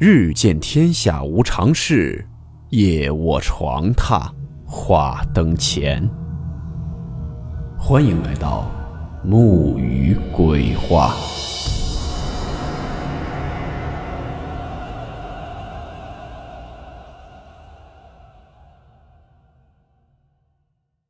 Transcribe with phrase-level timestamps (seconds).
[0.00, 2.24] 日见天下无常事，
[2.68, 4.30] 夜卧床榻
[4.64, 6.08] 话灯前。
[7.76, 8.70] 欢迎来到
[9.24, 11.16] 木鱼鬼话。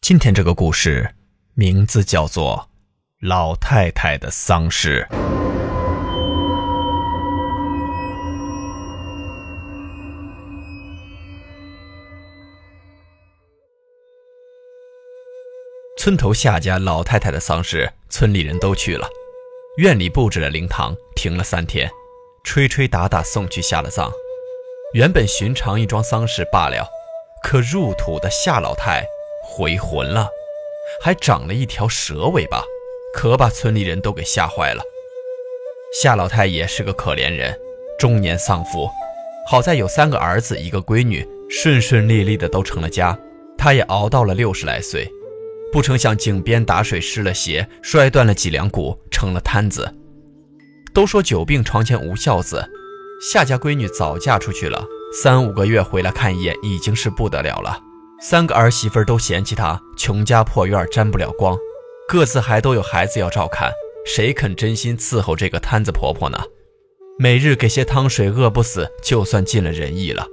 [0.00, 1.14] 今天这个故事
[1.52, 2.70] 名字叫做
[3.28, 5.06] 《老太太的丧事》。
[16.00, 19.06] 村头夏家老太太的丧事，村里人都去了。
[19.76, 21.90] 院里布置了灵堂，停了三天，
[22.42, 24.10] 吹吹打打送去下了葬。
[24.94, 26.88] 原本寻常一桩丧事罢了，
[27.44, 29.04] 可入土的夏老太
[29.44, 30.26] 回魂了，
[31.02, 32.64] 还长了一条蛇尾巴，
[33.14, 34.82] 可把村里人都给吓坏了。
[36.00, 37.54] 夏老太也是个可怜人，
[37.98, 38.88] 中年丧夫，
[39.46, 43.18] 好在有三个儿子一个闺女，顺顺利利的都成了家，
[43.58, 45.06] 她也熬到了六十来岁。
[45.72, 49.94] 不成想井边打水湿了鞋，摔断了脊梁骨，成了瘫子。
[50.92, 52.68] 都说久病床前无孝子，
[53.20, 57.78] 夏家闺女早嫁出去了，三五个月回来看一眼已经是不得了了。
[58.20, 61.56] 三个儿媳妇都嫌弃她，穷家破院沾不了光，
[62.08, 63.70] 各自还都有孩子要照看，
[64.04, 66.38] 谁肯真心伺候这个瘫子婆婆呢？
[67.18, 70.26] 每日给些汤水，饿不死就算尽了人意了。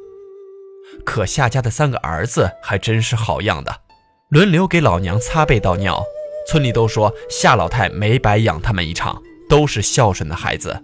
[1.05, 3.81] 可夏家的三个儿子还真是好样的。
[4.29, 6.03] 轮流给老娘擦背倒尿，
[6.49, 10.83] 村里都说夏老太没白养他们一场，都是孝顺的孩子。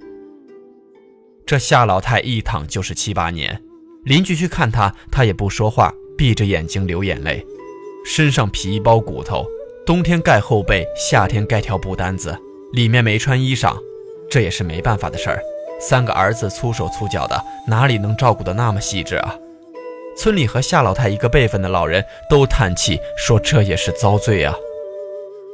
[1.46, 3.62] 这夏老太一躺就是七八年，
[4.06, 7.46] 邻居去看她，她也不说话，闭着眼睛流眼泪，
[8.06, 9.46] 身上皮包骨头，
[9.86, 12.34] 冬天盖厚被，夏天盖条布单子，
[12.72, 13.76] 里面没穿衣裳，
[14.30, 15.42] 这也是没办法的事儿。
[15.82, 19.36] 三个儿子粗手粗脚的，哪里能照顾得那么细致啊？
[20.16, 24.56] 村里和夏老太一个辈分的老人都叹气说：“这也是遭罪啊。”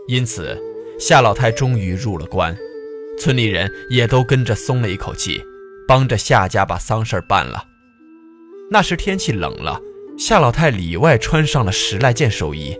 [0.08, 0.58] 因此，
[1.00, 2.56] 夏老太终于入了关，
[3.20, 5.42] 村里人也都跟着松了一口气，
[5.88, 7.64] 帮着夏家把丧事办了。
[8.72, 9.80] 那时天气冷了，
[10.18, 12.78] 夏老太里外穿上了十来件寿衣。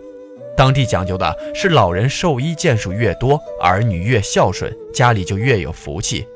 [0.56, 6.26] 当地讲究的是，老人寿衣件数越多，儿女越孝顺，家里就越有福气。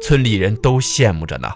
[0.00, 1.48] 村里人都羡慕着呢。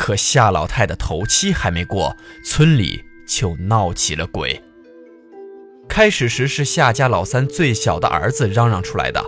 [0.00, 4.58] 可夏老太的头七还没过，村里就闹起了鬼。
[5.86, 9.22] 开始时是夏家老三最小的儿子嚷嚷出来的，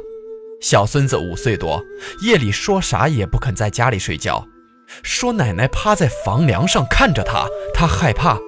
[0.62, 1.84] 小孙子五岁多，
[2.22, 4.48] 夜里说啥也不肯在家里睡觉，
[5.02, 8.38] 说奶奶趴在房梁上看着他，他害怕。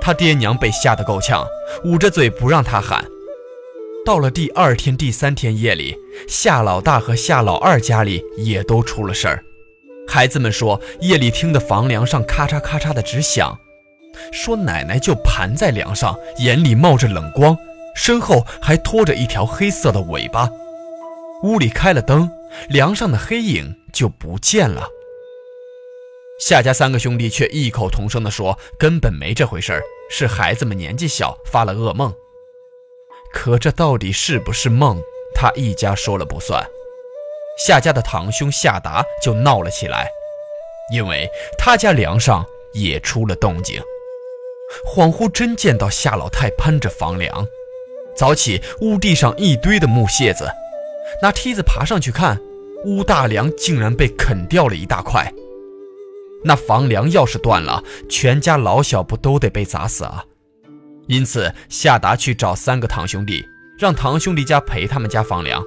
[0.00, 1.46] 他爹娘被吓得够呛，
[1.84, 3.06] 捂着嘴不让他喊。
[4.04, 5.96] 到了第二天、第三天夜里，
[6.26, 9.44] 夏老大和夏老二家里也都出了事儿。
[10.12, 13.58] 孩子们说，夜里听得房梁上咔嚓咔嚓的直响，
[14.30, 17.56] 说奶奶就盘在梁上，眼里冒着冷光，
[17.96, 20.50] 身后还拖着一条黑色的尾巴。
[21.44, 22.30] 屋里开了灯，
[22.68, 24.86] 梁上的黑影就不见了。
[26.38, 32.12] 夏家三个兄弟却异口同声地说，根本没这回事儿，是孩子们年纪小发了噩梦。
[33.32, 35.00] 可这到底是不是梦，
[35.34, 36.62] 他一家说了不算。
[37.58, 40.08] 夏家的堂兄夏达就闹了起来，
[40.92, 43.80] 因为他家梁上也出了动静。
[44.86, 47.46] 恍惚真见到夏老太攀着房梁，
[48.16, 50.50] 早起屋地上一堆的木屑子，
[51.20, 52.40] 拿梯子爬上去看，
[52.86, 55.32] 屋大梁竟然被啃掉了一大块。
[56.42, 60.24] 那房梁要是断了，全家老小不都得被砸死啊？
[61.06, 63.44] 因此夏达去找三个堂兄弟，
[63.78, 65.62] 让堂兄弟家赔他们家房梁。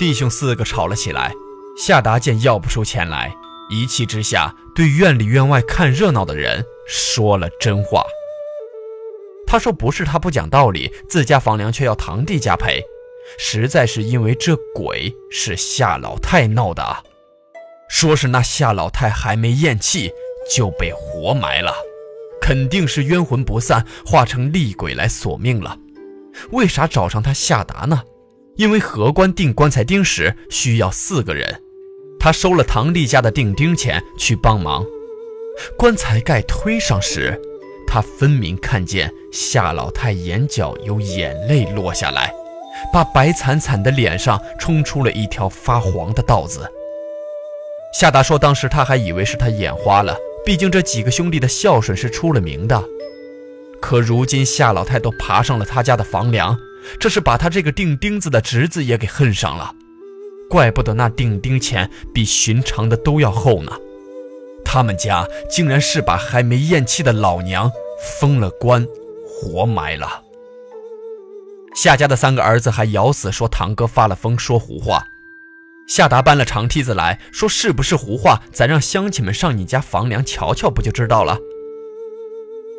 [0.00, 1.30] 弟兄四个吵了起来，
[1.76, 3.36] 夏达见要不出钱来，
[3.68, 8.02] 一气之下对院里院外看热闹的人说了真话。
[9.46, 12.82] 他说：“不是他不讲道理，自家房梁却要堂弟家赔，
[13.38, 17.02] 实在是因为这鬼是夏老太闹的啊。
[17.90, 20.10] 说是那夏老太还没咽气
[20.50, 21.74] 就被活埋了，
[22.40, 25.76] 肯定是冤魂不散，化成厉鬼来索命了。
[26.52, 28.02] 为啥找上他夏达呢？”
[28.60, 31.62] 因为荷官钉棺材钉时需要四个人，
[32.18, 34.84] 他收了唐丽家的钉钉钱去帮忙。
[35.78, 37.40] 棺材盖推上时，
[37.86, 42.30] 他分明看见夏老太眼角有眼泪落下来，
[42.92, 46.70] 把白惨惨的脸上冲出了一条发黄的道子。
[47.98, 50.14] 夏达说，当时他还以为是他眼花了，
[50.44, 52.84] 毕竟这几个兄弟的孝顺是出了名的。
[53.80, 56.54] 可如今夏老太都爬上了他家的房梁。
[56.98, 59.74] 这是把他这个钉钉子的侄子也给恨上了，
[60.48, 63.72] 怪不得那钉钉钱比寻常的都要厚呢。
[64.64, 67.70] 他们家竟然是把还没咽气的老娘
[68.20, 68.86] 封了棺，
[69.26, 70.22] 活埋了。
[71.74, 75.06] 夏家的三个儿子还咬死说堂哥发了疯，说胡话。
[75.88, 78.42] 夏达搬了长梯子来说：“是不是胡话？
[78.52, 81.36] 咱让乡亲们上你家房梁瞧瞧，不就知道了。”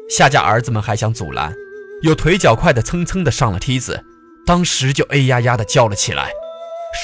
[0.09, 1.53] 夏家儿子们还想阻拦，
[2.01, 4.03] 有腿脚快的蹭蹭的上了梯子，
[4.45, 6.31] 当时就哎呀呀的叫了起来，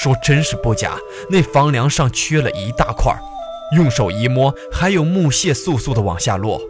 [0.00, 0.98] 说：“真是不假，
[1.30, 3.16] 那房梁上缺了一大块，
[3.76, 6.60] 用手一摸，还有木屑簌簌的往下落。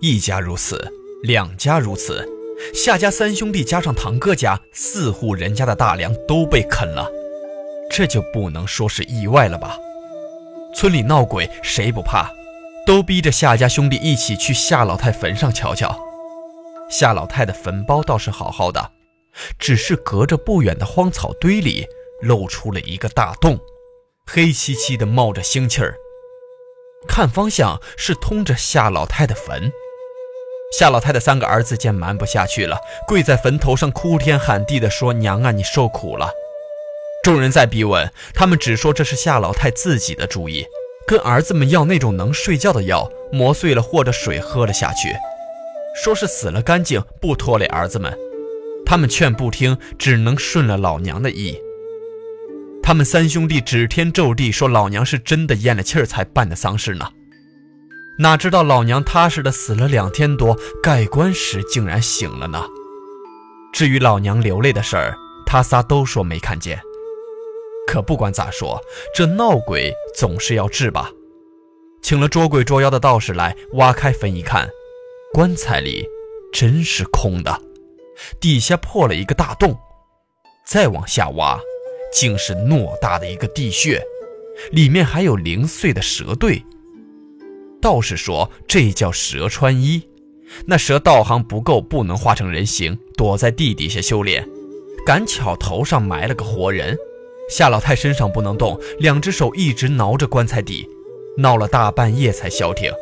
[0.00, 0.92] 一家如此，
[1.22, 2.28] 两家如此。”
[2.74, 7.08] 夏家三兄弟加上堂哥家四户人家的大梁都被啃了，
[7.90, 9.78] 这就不能说是意外了吧？
[10.74, 12.30] 村里闹鬼谁不怕？
[12.86, 15.96] 都逼着夏家兄弟一起去夏老太坟上瞧瞧。
[16.90, 18.90] 夏老太的坟包倒是好好的，
[19.58, 21.86] 只是隔着不远的荒草堆里
[22.20, 23.58] 露出了一个大洞，
[24.26, 25.94] 黑漆漆的冒着腥气儿。
[27.08, 29.72] 看方向是通着夏老太的坟。
[30.76, 36.30] 夏老太的三个儿子见瞒不下去了，跪在坟头上哭天喊地地说：“娘啊，你受苦了！”
[37.24, 40.66] 众人在逼问，他们只说这是夏老太自己的主意，
[41.06, 45.16] 跟儿子们要那种能睡觉的药，磨碎了和着水喝了下去，
[46.02, 48.16] 说是死了干净，不拖累儿子们。
[48.86, 51.54] 他们劝不听，只能顺了老娘的意。
[52.82, 57.06] 他们三兄弟指天咒地说老娘是真的咽了气儿才办的丧事呢。
[58.18, 62.64] 哪知道老娘踏实的死了两天多，盖棺时竟然醒了呢。
[63.70, 65.14] 至于老娘流泪的事儿，
[65.44, 66.80] 他仨都说没看见。
[67.86, 68.80] 可不管咋说，
[69.14, 71.10] 这闹鬼总是要治吧。
[72.00, 74.68] 请了捉鬼捉妖的道士来挖开坟一看，
[75.32, 76.04] 棺材里
[76.52, 77.62] 真是空的，
[78.40, 79.78] 底下破了一个大洞。
[80.66, 81.56] 再往下挖，
[82.12, 84.02] 竟是偌大的一个地穴，
[84.72, 86.60] 里面还有零碎的蛇队。
[87.80, 90.02] 道士说：“这叫蛇穿衣，
[90.66, 94.44] 那蛇道行不够，不能化成人形，躲在地底下修炼。
[95.06, 96.98] 赶巧头上埋了个活人，
[97.48, 100.88] 夏老太身上不能动，两只手一直挠着棺材底，
[101.36, 102.92] 闹了大半夜才消停。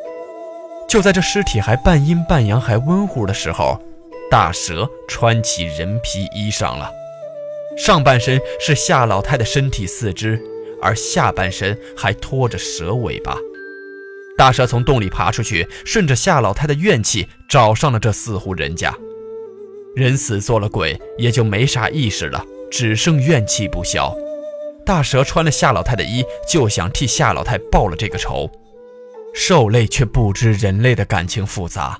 [0.88, 3.78] 就在这尸体还半阴半阳、还温乎的时候，
[4.30, 6.90] 大蛇穿起人皮衣裳了，
[7.76, 10.40] 上半身是夏老太的身体四肢，
[10.80, 13.36] 而下半身还拖着蛇尾巴。”
[14.38, 18.94] 大蛇从洞里爬出去，顺着夏老太的怨气找上了这四户人家。
[19.94, 24.16] 人死做了鬼，也就没啥意识了，只剩怨气不消。
[24.86, 28.50] 大蛇穿了夏老太的衣，就想替夏老太报了这个仇。
[29.40, 31.96] 兽类却不知人类的感情复杂，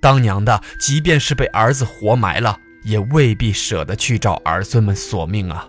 [0.00, 5.68] 当娘的即便是被儿子活埋了，也未必舍得去找儿孙们索命啊。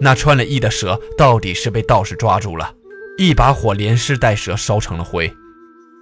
[0.00, 2.74] 那穿了衣的蛇到底是被道士抓住了。
[3.16, 5.32] 一把火连尸带蛇烧成了灰，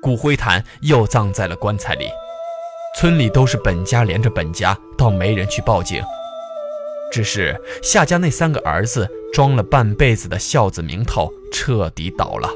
[0.01, 2.09] 骨灰坛又葬在了棺材里。
[2.99, 6.03] 村里都是本家连着本家，倒没人去报警。
[7.13, 12.49] 只是夏家那三个儿子装了半辈子的孝子名头彻底倒了。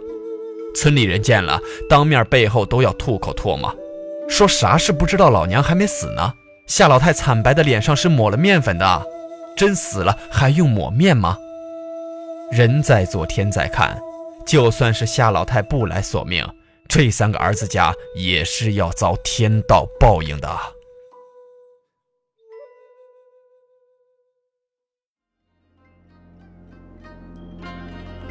[0.75, 3.75] 村里人见了，当面背后都要吐口唾沫，
[4.29, 6.33] 说啥事不知道老娘还没死呢。
[6.67, 9.03] 夏老太惨白的脸上是抹了面粉的，
[9.57, 11.37] 真死了还用抹面吗？
[12.53, 13.99] 人在做天在看。
[14.47, 16.43] 就算是夏老太不来索命，
[16.89, 20.49] 这三个儿子家也是要遭天道报应的。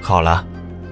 [0.01, 0.43] 好了，